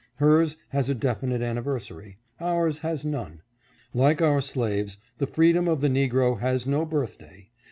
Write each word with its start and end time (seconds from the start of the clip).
Hers 0.15 0.57
has 0.69 0.89
a 0.89 0.95
definite 0.95 1.43
anniversary. 1.43 2.17
Ours 2.39 2.79
has 2.79 3.05
none. 3.05 3.43
Like 3.93 4.19
our 4.19 4.41
slaves, 4.41 4.97
the 5.19 5.27
freedom 5.27 5.67
of 5.67 5.79
the 5.79 5.89
negro 5.89 6.39
has 6.39 6.65
no 6.65 6.85
birthday. 6.85 7.51